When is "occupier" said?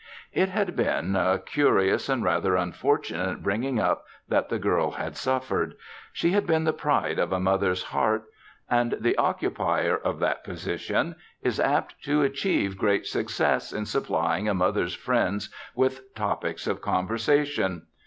9.19-9.95